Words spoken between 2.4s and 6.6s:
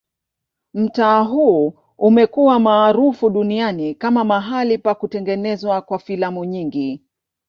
maarufu duniani kama mahali pa kutengenezwa kwa filamu